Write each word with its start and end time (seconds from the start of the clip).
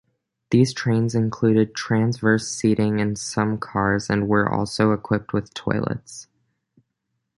These 0.49 0.73
trains 0.73 1.13
included 1.13 1.75
transverse 1.75 2.47
seating 2.47 2.97
in 2.97 3.15
some 3.15 3.59
cars 3.59 4.09
and 4.09 4.27
were 4.27 4.51
also 4.51 4.93
equipped 4.93 5.31
with 5.31 5.53
toilets. 5.53 6.25